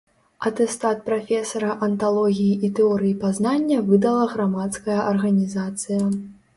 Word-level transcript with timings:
Атэстат 0.49 1.03
прафесара 1.09 1.69
анталогіі 1.89 2.57
і 2.69 2.71
тэорыі 2.81 3.13
пазнання 3.23 3.81
выдала 3.93 4.27
грамадская 4.35 5.01
арганізацыя. 5.11 6.03